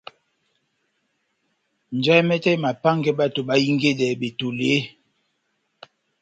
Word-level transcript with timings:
Njahɛ 1.95 2.21
mɛtɛ 2.29 2.49
emapángɛ 2.55 3.11
bato 3.19 3.39
bahingedɛ 3.47 4.07
betoli 4.21 4.65
eeeh? 4.75 4.85